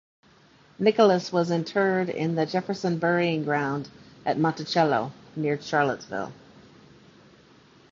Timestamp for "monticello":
4.39-5.11